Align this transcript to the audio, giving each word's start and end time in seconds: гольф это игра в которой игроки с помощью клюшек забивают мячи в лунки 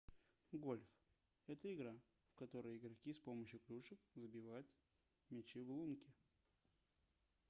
гольф 0.53 0.87
это 1.45 1.71
игра 1.71 1.93
в 2.33 2.35
которой 2.35 2.75
игроки 2.75 3.13
с 3.13 3.19
помощью 3.19 3.59
клюшек 3.59 3.99
забивают 4.15 4.65
мячи 5.29 5.61
в 5.61 5.69
лунки 5.71 6.11